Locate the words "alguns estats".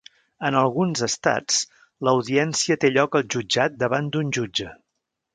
0.59-1.59